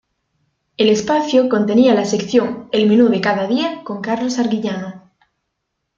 [0.77, 5.11] El espacio contenía la sección "El menú de cada día", con Karlos Arguiñano.